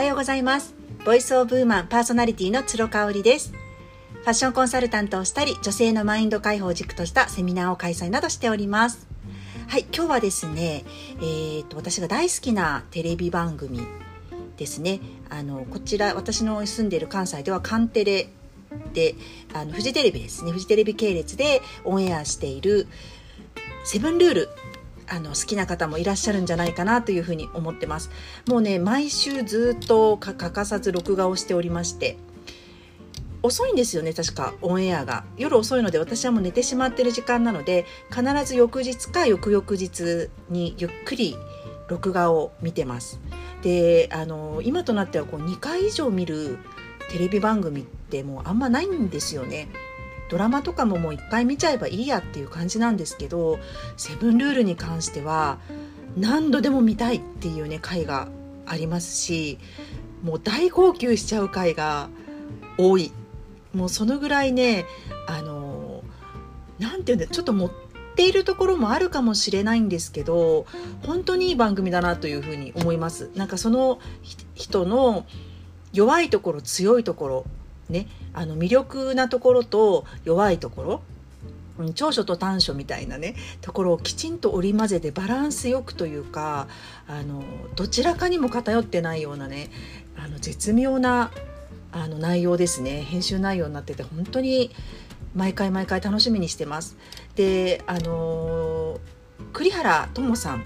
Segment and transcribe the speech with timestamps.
[0.00, 0.74] はようございます。
[1.04, 3.52] ボイスオブウーマンパーソナリティの鶴香織です。
[3.52, 9.06] ファッションコンサルタントをしたり女性のマインド解放軸としたセミナーを開催などしております。
[9.68, 10.84] はい今日はですね
[11.18, 13.82] えーと、私が大好きなテレビ番組
[14.56, 15.00] ですね。
[15.28, 18.30] あのこちら私の住んでいる関西ではカンテレ
[18.94, 19.16] で
[19.52, 20.52] あのフジテレビですね。
[20.52, 22.88] フジテレビ系列でオンエアしている
[23.84, 24.48] セブンルール
[25.10, 28.10] あの好きな方もいらっしゃるんじゃないかなというふうに思ってます。
[28.46, 32.16] もうね毎週ずっと欠かさず録画をしておりまして
[33.42, 35.24] 遅いんですよね確かオンエアが。
[35.36, 41.36] 夜遅いので私はもう寝てしまってる時間なので必ず翌日か翌々日にゆっくり
[41.88, 43.20] 録画を見てます。
[43.62, 46.58] であの今となってはこう2回以上見る
[47.10, 49.68] テレビ番組ってもうあんまないんですよね。
[50.30, 53.58] ドラマとかももういっぱい見ちゃえばいいやっていう感じなんですけど
[53.98, 55.58] 「セブンルール」に関しては
[56.16, 58.28] 何度でも見たいっていうね回が
[58.64, 59.58] ありますし
[60.22, 62.08] もう大号泣しちゃう回が
[62.78, 63.12] 多い。
[63.74, 64.84] もうそのぐらいね
[65.28, 66.02] あの
[66.80, 67.70] 何て言うんだちょっと持っ
[68.16, 70.66] ているところもあるかもしれないんですけど
[71.06, 73.30] 本当にいい番組だなというふうに思います。
[73.36, 74.00] なんかその
[74.54, 75.24] 人の
[75.92, 77.44] 弱いところ強いところ
[77.90, 81.02] ね、あの魅力なところと弱いところ
[81.94, 86.68] 長所と短所みたいなねところをきちんと織り交ぜてバランスよくというか
[87.08, 87.42] あの
[87.74, 89.70] どちらかにも偏ってないようなね
[90.18, 91.30] あの絶妙な
[91.92, 94.70] あの内容ですね編集内容になってて本当に
[95.34, 96.96] 毎回毎回楽しみにしてます。
[97.36, 98.98] であの
[99.52, 100.64] 栗原智さん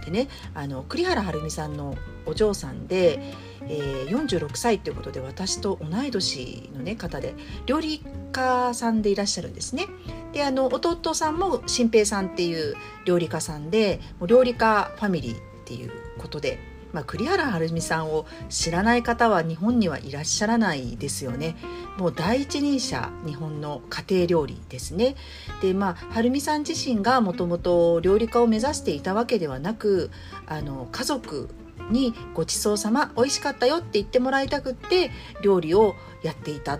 [0.00, 3.20] でねあの栗原はるみさんのお嬢さんで、
[3.62, 7.34] えー、46歳ということで私と同い年の、ね、方で
[7.66, 9.86] 料理家さんでいらっしゃるんですね。
[10.32, 16.69] であの弟さんも新平さんっていう料理家さんでもう料理家ファミリーっていうことで。
[16.92, 21.56] まあ、栗原はるみさんを知らない方は日本にはいらっしゃらないですよね。
[21.98, 25.16] もう第一人者日本の家庭料理ですね。
[25.60, 30.10] でまあはるみさん自身がもともと料理家を目指していたわけではなく
[30.46, 31.48] あの家族
[31.90, 35.10] にごちそうさま美味しかったよって言ってもらいたくって
[35.42, 36.78] 料理をやっていた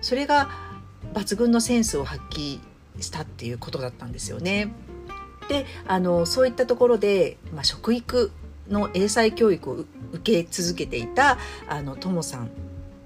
[0.00, 0.50] それが
[1.14, 2.60] 抜群のセンスを発揮
[3.00, 4.72] したっていうことだったんですよね。
[5.48, 8.30] であのそういったところで、まあ、食育
[8.72, 9.74] の英才教育を
[10.12, 11.38] 受け続けていた
[11.68, 12.50] あのともさん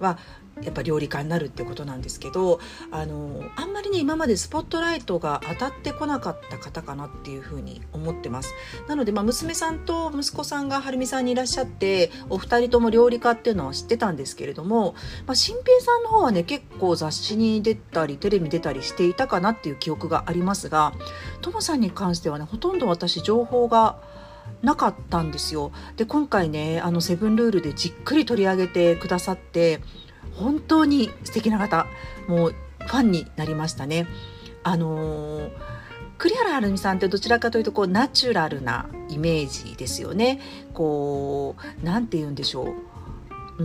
[0.00, 0.18] は
[0.62, 2.60] やっぱ料理家になるってことなんですけど
[2.90, 8.54] あのあんまりね今までスポットライトが当たってこなかった方かなっていうふうに思ってます。
[8.86, 14.94] なので、まあ、娘さんと息子さんがはるみさんにいらっしゃってお二人とも料理家っていうのは知ってたんですけれども、
[15.26, 20.92] まあ、新平さんの方はね結構雑誌に出たりテレビ出たりしていたかなっていう記憶がありますが
[21.40, 23.96] ともさんに関してはねほとんど私情報が
[24.62, 29.80] なかったんですよで今回ねあの「セブンルール」でじっくり取り上げてくださって
[30.34, 31.86] 本当に素敵な方
[32.26, 34.06] もうファンになりましたね。
[34.62, 35.50] あのー、
[36.16, 40.40] 栗原はるみさんってどちらかというとこうナチュラルなイメージですよね。
[40.74, 42.74] こう何て言うんでしょう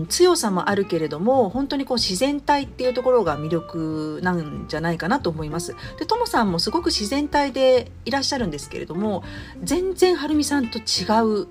[0.09, 5.75] 強さもあるけれども本当にこう自然体っていうところが魅力なんじゃないかなと思います。
[5.99, 9.23] でともさんもすごく自然体でいらっしゃるんですけれども
[9.61, 11.05] 全然はるみさんと違
[11.43, 11.47] う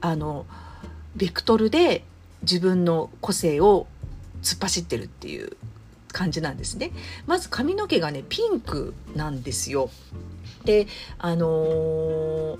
[0.00, 0.46] あの
[1.14, 2.04] ベクトルで
[2.42, 3.86] 自分の個性を
[4.42, 5.56] 突っ走ってるっていう
[6.12, 6.90] 感じなんですね。
[7.26, 9.90] まず髪の毛がねピンクなんですよ。
[10.64, 12.58] であのー、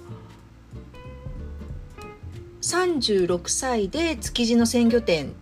[2.62, 5.32] 36歳で築地の鮮魚店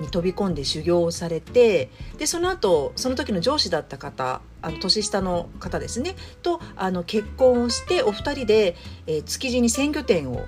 [0.00, 8.76] に飛び込んで修行をされてでその後その時の上司だった方あの年下の方ですねとあの結婚をしてお二人で、
[9.06, 10.44] えー、築地に鮮魚店を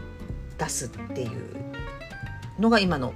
[0.59, 1.31] 出すっていう
[2.59, 3.13] のが今の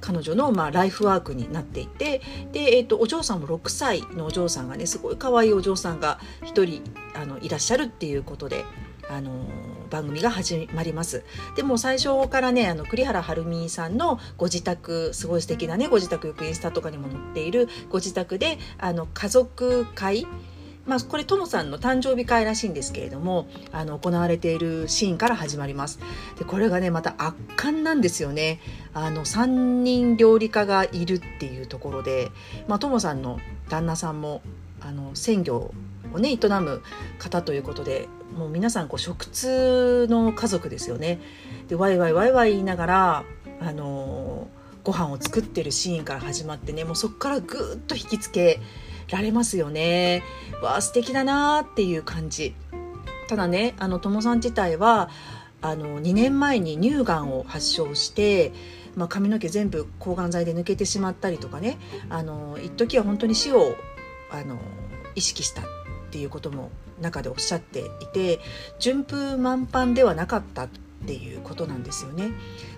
[0.00, 2.20] 彼女のまあライフワークになっていて
[2.52, 6.82] で、えーと、お嬢さんも6歳のお嬢さんがねすごい可愛いお嬢さんが1人
[7.14, 8.64] あのいらっしゃるっていうことで。
[9.10, 9.30] あの
[9.94, 11.22] 番組が始まります。
[11.54, 20.26] でも最初からねあの栗原はるみさんのご自宅すごい素敵なねご自宅よくインスタとかにも載っているご自宅であの家族会
[20.86, 25.98] まあ、これともさんの誕生日会らしいんですけれどもあの行われているシーンから始まります。
[26.38, 28.60] でこれがねまた圧巻なんですよね。
[28.92, 32.32] あの3人料理家がいるっていうところで、
[32.68, 33.38] まあ、ともさんの
[33.70, 34.42] 旦那さんも
[34.80, 35.72] あの鮮魚
[36.12, 36.82] をね営む
[37.18, 41.20] 方ということでもう皆さんこう食通の家族ですよね
[41.68, 43.24] でワイワイワイワイ言いながら
[43.60, 44.48] あの
[44.82, 48.60] ご飯を作ってるシーンから始まってねもうそこからぐっと引きつけ
[49.10, 50.22] られますよね。
[50.62, 52.54] わあ素敵だなっていう感じ。
[53.28, 55.08] ただねあの友さん自体は
[55.62, 58.52] あの2年前に乳がんを発症して、
[58.96, 61.78] まあ、髪の毛全部抗がん剤で抜けてしまったりとかね
[62.10, 63.74] あの一時は本当に死を
[64.30, 64.58] あの
[65.14, 65.64] 意識したっ
[66.10, 68.40] ていうことも中でおっしゃっていて
[68.78, 70.68] 順風満帆ではなかったっ
[71.06, 72.32] ていうことなんですよね。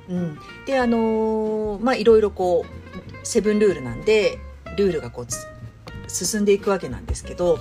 [0.09, 4.39] うん、であのまあいろいろこうセブンルールなんで
[4.77, 7.59] ルールがこう進んでいくわけなんですけど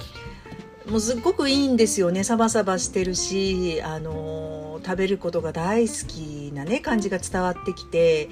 [0.90, 4.55] もうすっごくいいんですよねサバサバしてるし、あの
[4.86, 8.30] 食べることが大好きなね感じが伝わってきて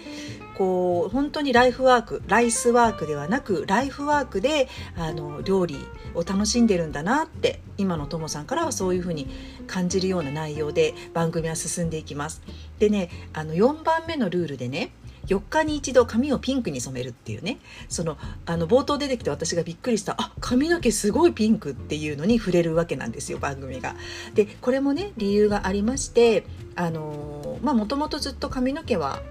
[0.56, 5.78] こう本当にライフワークライスワークではなくライフワークであの料理
[6.14, 9.28] を楽しんでるんだなって今のともさんからはそういうふうに
[9.66, 12.44] 感じるような内容で番組は進んでいきます。
[12.78, 14.92] でねあの4番目のルールでね
[15.28, 17.60] 4日に一度髪をピンクに染めるっていうね
[17.90, 23.96] そのあの冒頭出てきて私がびっくりしたあ髪の毛すごいピンクっていうのに触れるわけなんですよ番組が。
[24.34, 29.22] でこれもね理由がありましてあのまあもともとずっと髪の毛は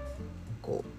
[0.61, 0.93] こう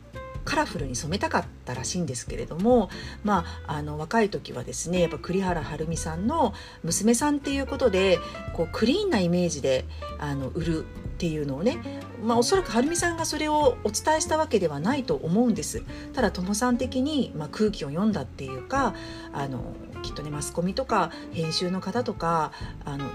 [0.45, 2.91] カラフルに染めたかったらしいんですけれども、
[3.25, 6.53] まあ、あの若い時はですねやっぱ栗原はるみさんの
[6.83, 8.19] 娘さんっていうことで
[8.53, 9.87] こうクリーンなイメージで
[10.19, 11.79] あの売るっていうのをね、
[12.25, 15.83] まあ、おそらくはるみさんがそれをお伝えしたわけではないと思うんです
[16.13, 18.95] ただともさん的に、まあ、空気を読んだっていうか
[19.33, 22.53] あのきっとねマスコミとか編集の方とか
[22.85, 23.11] あの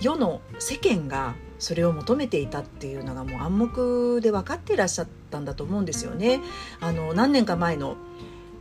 [0.00, 6.40] 世の世間がそれを求めていたっていうのがもう暗黙で分かっていらっしゃったんだと思うんですよね。
[6.80, 7.96] あの何年か前の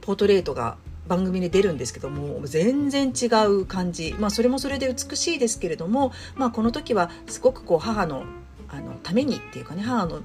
[0.02, 0.78] ポートレートが
[1.08, 8.26] 番組で出るんですけども全然違う感じ、まあ、それもそれで美しいですけれども、まあ、この時はすごくこう母の
[8.72, 10.22] あのためにっていうかね母の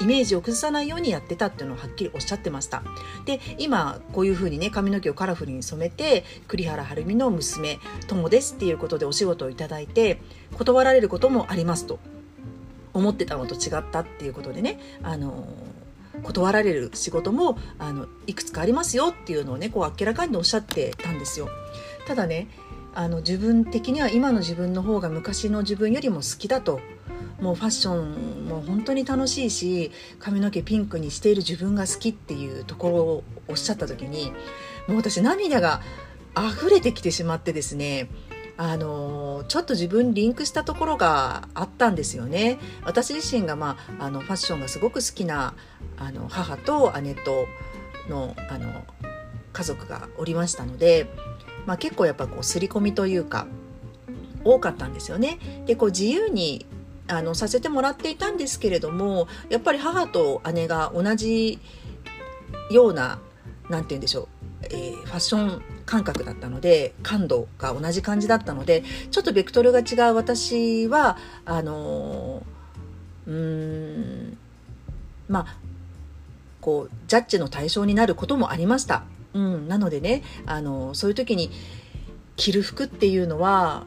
[0.00, 2.82] イメージを崩さないようにやってたっていうのをはっきりおっしゃってました
[3.26, 10.20] で今こういうふうにね髪の毛をカラフルに染めて栗原はるみの娘友ですっていうことでお仕事をいただいて
[10.56, 11.98] 断られることもありますと
[12.94, 15.46] 思ってたのと違ったっていうことでねあの
[16.22, 21.48] 断られる仕事もあのいくつかありますよっていうのをねこう明らかにおっしゃってたんですよ。
[22.06, 22.48] ただね
[22.94, 26.80] あの自分的には今の自分の方が昔の自分よりも好きだと
[27.40, 34.32] もうファッションも本当に楽しいし髪の毛ピンクにしている自分が好きっていうところをおっしゃった時に
[34.86, 35.80] もう私涙が
[36.36, 38.08] 溢れてきてしまってですね
[38.56, 45.54] あのちょっと自分リンクしたところがあったんですよね私自身が、まあ、あのファッションがすごく好きな
[45.96, 47.46] あの母と姉と
[48.08, 48.84] のあの
[49.52, 51.08] 家族がおりましたので、
[51.66, 53.46] まあ、結構やっぱこう刷り込みというか
[54.44, 55.38] 多かったんですよね。
[55.66, 56.66] でこう自由に
[57.10, 61.58] あのさせてもらっていたんですけれどもやっぱり母と姉が同じ
[62.70, 63.18] ような
[63.68, 64.28] 何て言うんでしょう、
[64.62, 72.44] えー、ファッション感覚だったので感度が同じ感じだったのでちょっとベクトルが違う私はあの
[73.26, 74.38] うーん
[75.28, 75.56] まあ
[76.60, 79.04] こうジャッジの対象になることもありました。
[79.32, 81.50] うん、なのでねあのそういう時に
[82.36, 83.84] 着る服っていうのは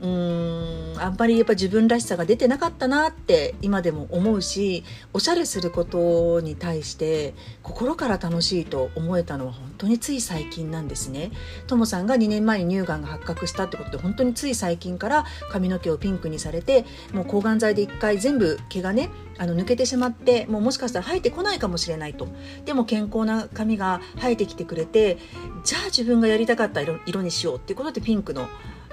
[0.00, 4.84] うんあんまりやっぱ自分らしさが出てなかったなって今でも思うし
[5.14, 11.30] おしゃれすることに対して心から楽しいと思えたのは本当につい最近なんですね。
[11.66, 16.84] ともさんが2年前に乳がんが発覚したってことで本当につい最近から髪の毛をピンクにされて
[17.14, 22.28] もう抗がん剤で一回全部毛がねあの抜けてしまってもうもしかしたら生えてこないかもしれないと。
[22.66, 25.16] でも健康な髪が生えてきてくれて
[25.64, 28.46] じゃあ自分がやりたかった色色にしようってことでピンクの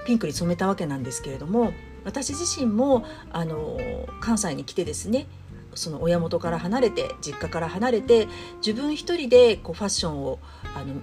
[0.06, 3.78] ピンクに染めたわけなんですけれども私自身もあの
[4.20, 5.28] 関西に来てですね
[5.76, 8.28] その親元から離れて実家から離れて
[8.66, 10.40] 自分一人でこうファッションを
[10.76, 10.96] あの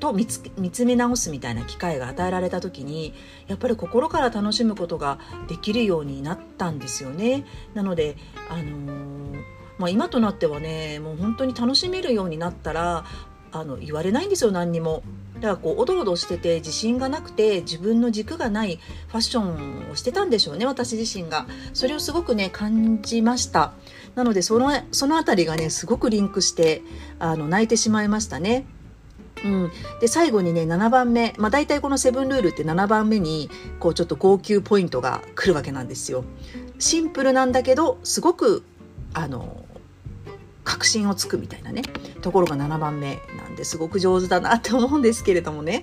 [0.00, 3.14] と見つ見つめ直すみたいな機会が与えられた時に
[3.46, 7.44] やっぱり心から楽しむことができるようになったんですよね。
[7.74, 8.16] なので、
[8.48, 9.42] あのー、
[9.78, 13.04] まあ、今となってはねもう本当に楽しめるようになったら
[13.52, 15.02] あの言われないんですよ何にも。
[15.36, 18.78] だからこうおどおどしてて自信がなくて自分の軸がない
[19.08, 21.46] ファッションをしてたんでしょうね私自身が。
[21.72, 23.72] それをすごくね感じました。
[24.14, 26.82] なのでそのその辺りがねすごくリンクして
[27.18, 28.66] あの泣いてしまいましたね。
[29.42, 36.24] うん、で最後にね7番目、まあ、大体この「セブンルール」って7番目にこうちょっと号泣ポイントが来るわけなんですよ。
[36.78, 38.62] シンプルなんだけどすごく
[39.14, 39.64] あの
[40.70, 41.82] 確信をつくみたいなね
[42.22, 45.82] ところが7番目なんですごく上手だなって思うんですけれどもね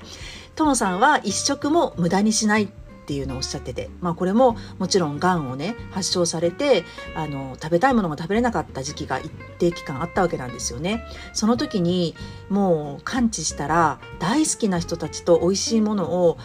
[0.55, 2.67] トモさんは一食も無駄にしないっ
[3.07, 9.29] ていうのをおっしゃってて、まあ、これももちろんがんをね発症されてあの食べたいものが食べれなかった時期が一
[9.59, 11.03] 定期間あったわけなんですよね。
[11.33, 12.15] その時に
[12.49, 16.37] もう完治したら大好きな人たちと美味しいものを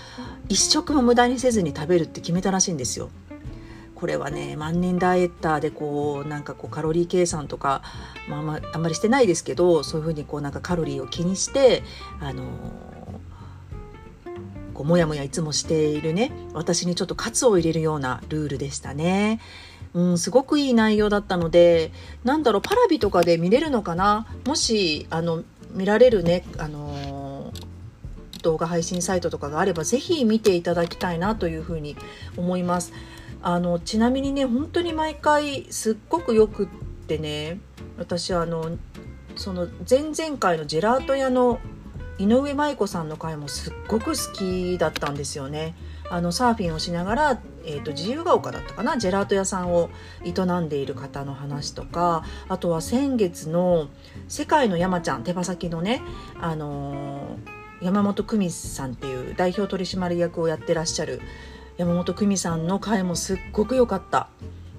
[0.49, 3.09] 一食も無駄にせずに食べるって決めたらしいんですよ。
[4.03, 7.83] これはね万年ダイエッターでこうなんかこうカロリー計算とか、
[8.29, 11.85] まあ、んまあんまりしてないですけどそういうふうにこうなんかカロリーを気にして
[12.19, 12.43] あの
[14.75, 19.39] こうもやもやいつもしているね私にちょっと喝を入れるようなルールでしたね。
[19.95, 21.93] うん、すごくいい内容だったので
[22.25, 24.27] なんだろうパラビとかで見れるのかな？
[24.47, 27.53] もしあの見られるねあの
[28.43, 31.97] 動画配信サイトとかがあればぜひ見ていただきたいなというふうに
[32.37, 32.93] 思います。
[33.43, 36.69] あのちなみにね本当に毎回すっごくよくっ
[37.07, 37.59] てね
[37.99, 38.79] 私あの
[39.37, 41.59] その前々回のジェラート屋の
[42.19, 45.75] 井上舞子さんの回もすっごく好きだったんですよね。
[46.11, 48.99] あのサーフィンをしながら、えーと、自由が丘だったかな？
[48.99, 49.89] ジェラート屋さんを
[50.23, 53.89] 営んでいる方の話とかあとは先月の
[54.29, 56.03] 「世界の山ちゃん」手羽先のね、
[56.39, 61.23] あのー、山本久美さんっていう代表取締役をやってらっしゃる
[61.77, 64.29] 山本久美さんの回もすっごく良かった。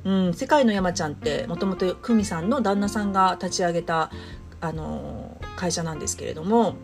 [0.04, 4.12] うん、世界の山ちゃんってもともと久美さんの旦那さんが立ち上げた、
[4.60, 6.76] あの、会社なんですけれども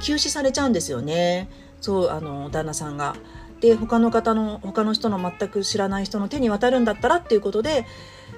[0.00, 1.48] 休止されちゃうんですよね。
[1.80, 3.16] そうあの旦那さんが。
[3.60, 7.84] で他の方の他の人の全く知らない人の手に渡るんだったらっていうことで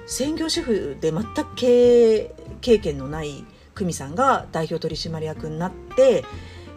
[0.05, 6.25] 専業主婦で全く経営経験のない久美さんが代表取締役になって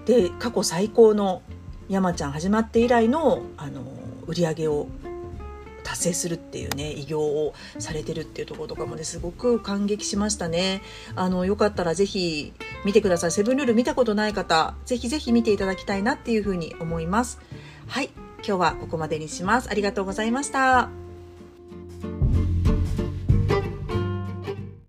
[0.04, 1.42] で過去最高の
[1.88, 3.82] 山ちゃん始まって以来のあの
[4.26, 4.88] 売り上げを
[5.84, 10.82] 達成するっていうね偉業をされてるっていうところとかもねすごく感激しましたね。
[11.14, 12.52] あのよかったらぜひ
[12.84, 13.30] 見てください。
[13.30, 17.38] セブンルール見たことない方ぜひぜひ見ていただきたいなっていうふうに思います。
[17.86, 18.10] はい。
[18.38, 19.70] 今日はここまでにします。
[19.70, 21.05] ありがとうございました。